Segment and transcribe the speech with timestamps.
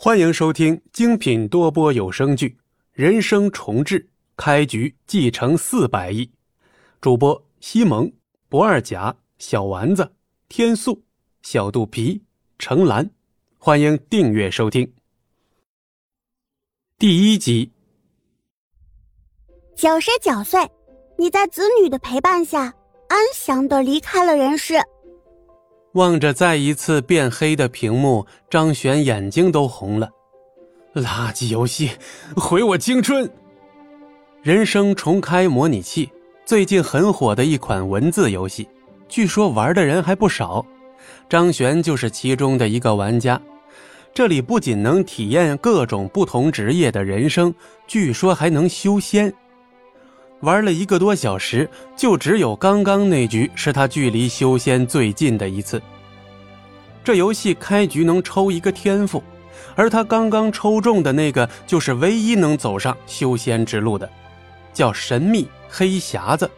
[0.00, 2.50] 欢迎收听精品多播有声剧
[2.92, 3.98] 《人生重置》，
[4.36, 6.30] 开局继承四百亿，
[7.00, 8.12] 主播西蒙、
[8.48, 10.12] 不二甲、小丸子、
[10.48, 11.02] 天素、
[11.42, 12.22] 小肚皮、
[12.60, 13.10] 程兰，
[13.58, 14.94] 欢迎订阅收听。
[16.96, 17.72] 第一集，
[19.74, 20.60] 九十九岁，
[21.18, 22.72] 你在子女的陪伴下
[23.08, 24.74] 安详的离开了人世。
[25.98, 30.08] 望着再一次变黑的屏幕，张璇眼睛都红了。
[30.94, 31.90] 垃圾游戏，
[32.36, 33.28] 毁我青春！
[34.40, 36.08] 人生重开模拟器，
[36.44, 38.68] 最近很火的一款文字游戏，
[39.08, 40.64] 据说玩的人还不少。
[41.28, 43.40] 张璇就是其中的一个玩家。
[44.14, 47.52] 这里不仅能体验各种不同职业的人生，
[47.88, 49.34] 据说还能修仙。
[50.40, 55.82] 玩了一个多小时，就只有刚刚那局是他距离修仙最近的一次。
[57.02, 59.22] 这游戏开局能抽一个天赋，
[59.74, 64.08] 而他刚刚抽中的那个就是唯一能走上修仙之路的，
[64.72, 66.48] 叫神秘黑匣子。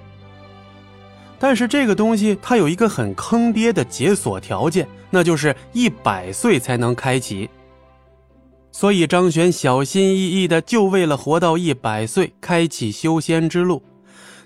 [1.38, 7.48] 但是这个东西它有一个很坑爹的解锁条件，那就是一百岁才能开启。
[8.72, 13.82] 所以张璇小心翼翼的，就为了活到一百岁，开启修仙之路。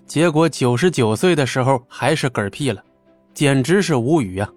[0.06, 2.82] 结果九十九岁的时候还是嗝屁了，
[3.32, 4.50] 简直是无语啊！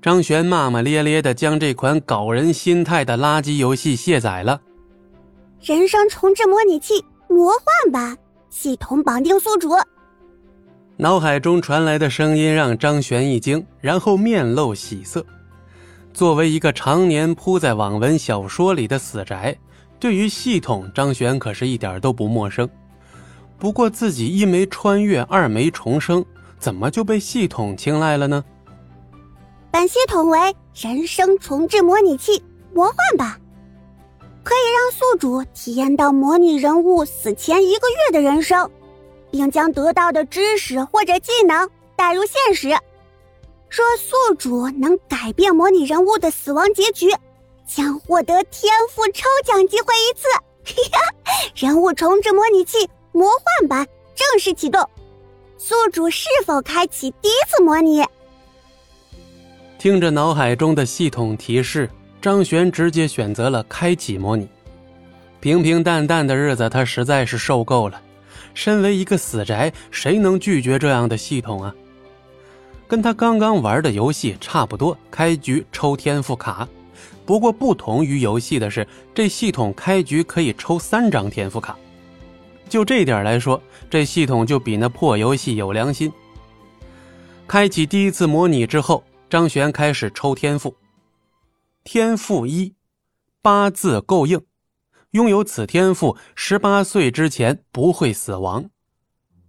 [0.00, 4.60] 张璇骂骂咧咧的将这款搞人心态的垃圾游戏卸载了。
[5.60, 8.16] 人生重置模拟器魔幻版，
[8.50, 9.70] 系统绑定宿主。
[10.96, 15.24] 脑海中传来的声音让张璇一惊，然后面露喜色。
[16.12, 19.56] 作为一个常年扑在网文小说里的死宅，
[19.98, 22.68] 对于系统张璇可是一点都不陌生。
[23.58, 26.24] 不过自己一没穿越，二没重生，
[26.58, 28.44] 怎么就被系统青睐了呢？
[29.70, 32.42] 本系统为人生重置模拟器
[32.74, 33.40] 魔幻版，
[34.42, 38.70] 可以让宿主体验到模拟人物死前一个月的人生，
[39.30, 42.76] 并将得到的知识或者技能带入现实。
[43.72, 47.10] 若宿主能改变模拟人物的死亡结局，
[47.66, 50.28] 将获得天赋抽奖机会一次。
[51.56, 54.86] 人物重置模拟器魔幻版正式启动，
[55.56, 58.04] 宿主是否开启第一次模拟？
[59.78, 61.88] 听着脑海中的系统提示，
[62.20, 64.46] 张璇直接选择了开启模拟。
[65.40, 67.98] 平平淡淡的日子，他实在是受够了。
[68.52, 71.74] 身为一个死宅，谁能拒绝这样的系统啊？
[72.92, 76.68] 跟他刚刚玩的游戏差不多，开局抽天赋卡。
[77.24, 81.74] 不过不同于游戏的是，这系统开局可以抽三张天赋卡。
[82.68, 83.58] 就这点来说，
[83.88, 86.12] 这系统就比那破游戏有良心。
[87.48, 90.76] 开启第一次模拟之后，张璇开始抽天赋。
[91.84, 92.74] 天赋一，
[93.40, 94.38] 八字够硬，
[95.12, 98.68] 拥有此天赋，十八岁之前不会死亡。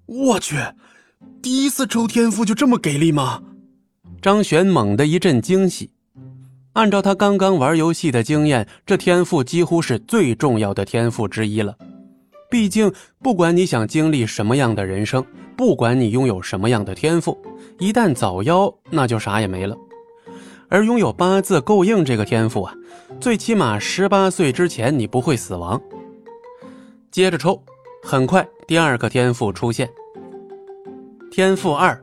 [0.06, 0.56] 我去！
[1.42, 3.42] 第一次抽天赋就这么给力吗？
[4.22, 5.92] 张璇猛地一阵惊喜。
[6.74, 11.76] 按照他刚刚玩游戏的经验，这天赋几乎是最重要的天赋之一了。
[12.50, 12.92] 毕竟，
[13.22, 15.24] 不管你想经历什么样的人生，
[15.58, 17.38] 不管你拥有什么样的天赋，
[17.80, 19.76] 一旦早夭，那就啥也没了。
[20.70, 22.74] 而拥有八字够硬这个天赋啊，
[23.20, 25.80] 最起码十八岁之前你不会死亡。
[27.12, 27.62] 接着抽，
[28.02, 29.88] 很快第二个天赋出现。
[31.36, 32.00] 天赋二，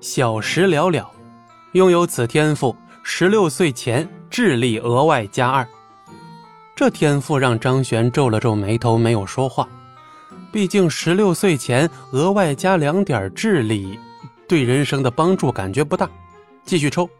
[0.00, 1.10] 小时了了，
[1.72, 5.66] 拥有此天赋，十六岁前智力额外加二。
[6.76, 9.68] 这天赋让张璇皱了皱眉头，没有说话。
[10.52, 13.98] 毕竟十六岁前额外加两点智力，
[14.46, 16.08] 对人生的帮助感觉不大。
[16.64, 17.10] 继续抽，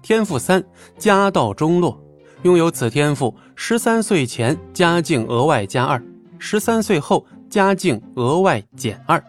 [0.00, 0.64] 天赋三，
[0.96, 2.02] 家道中落，
[2.40, 6.02] 拥有此天赋，十三岁前家境额外加二，
[6.38, 9.22] 十三岁后家境额外减二。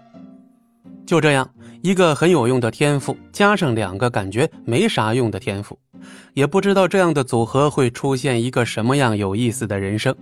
[1.06, 1.50] 就这样。
[1.88, 5.80] 一个很有用的天赋，加上两个感觉没啥用的天赋，
[6.34, 10.14] 也不知道这样的组合会出现一个什么样有意思的人生。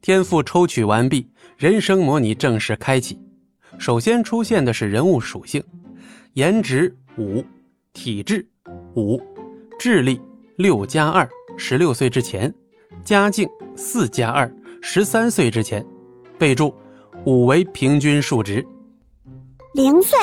[0.00, 1.28] 天赋抽取完毕，
[1.58, 3.20] 人生模拟正式开启。
[3.76, 5.62] 首先出现的是人物属性：
[6.32, 7.44] 颜值五，
[7.92, 8.48] 体质
[8.96, 9.20] 五，
[9.78, 10.18] 智力
[10.56, 11.28] 六加二，
[11.58, 12.50] 十六岁之前；
[13.04, 13.46] 家境
[13.76, 15.84] 四加二，十三岁之前。
[16.38, 16.74] 备注：
[17.26, 18.66] 五为平均数值。
[19.74, 20.18] 零岁。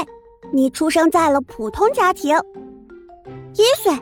[0.55, 2.33] 你出生在了普通家庭。
[3.55, 3.93] 一岁，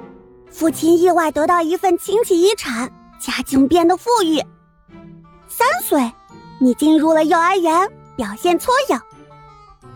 [0.51, 2.87] 父亲意外得到一份亲戚遗产，
[3.19, 4.39] 家境变得富裕。
[5.47, 5.99] 三岁，
[6.61, 8.99] 你进入了幼儿园，表现聪颖。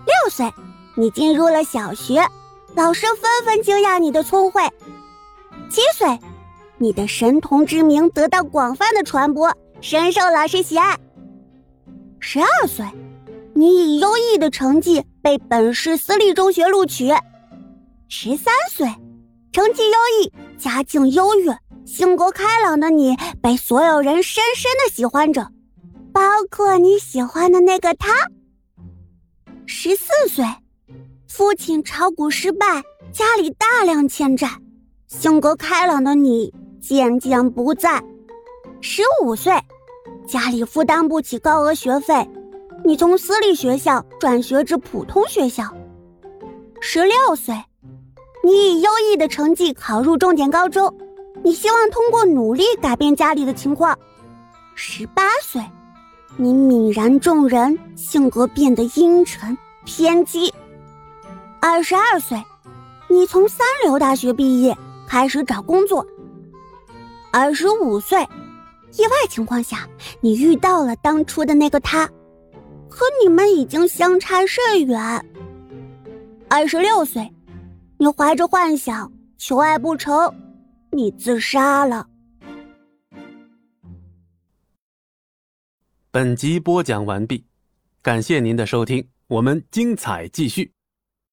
[0.03, 0.51] 六岁，
[0.95, 2.25] 你进入了小学，
[2.73, 4.63] 老师纷纷惊讶你的聪慧。
[5.69, 6.17] 七岁，
[6.79, 10.97] 你的神童之名得到广泛的传播，深受老师喜爱。
[12.19, 12.83] 十二岁，
[13.53, 17.09] 你以优异的成绩被本市私立中学录取。
[18.07, 18.87] 十三岁，
[19.51, 21.53] 成绩优异，家境优越，
[21.85, 25.51] 性格开朗的你被所有人深深的喜欢着，
[26.13, 28.07] 包括你喜欢的那个他。
[29.65, 30.45] 十四岁，
[31.27, 32.81] 父亲炒股失败，
[33.11, 34.49] 家里大量欠债，
[35.07, 36.53] 性格开朗的你。
[36.79, 38.01] 渐渐不在。
[38.79, 39.51] 十五岁，
[40.25, 42.25] 家里负担不起高额学费，
[42.87, 45.65] 你从私立学校转学至普通学校。
[46.79, 47.53] 十六岁，
[48.41, 50.97] 你以优异的成绩考入重点高中，
[51.43, 53.99] 你希望通过努力改变家里的情况。
[54.73, 55.61] 十八岁，
[56.37, 60.53] 你泯然众人，性格变得阴沉偏激。
[61.59, 62.41] 二十二岁，
[63.09, 64.73] 你从三流大学毕业，
[65.05, 66.07] 开始找工作。
[67.33, 68.21] 二十五岁，
[68.93, 69.85] 意外情况下，
[70.21, 72.09] 你遇到了当初的那个他，
[72.97, 74.99] 可你们已经相差甚远。
[76.49, 77.31] 二十六岁，
[77.99, 80.33] 你怀着幻想求爱不成，
[80.89, 82.07] 你自杀了。
[86.09, 87.45] 本集播讲完毕，
[88.01, 90.73] 感谢您的收听，我们精彩继续。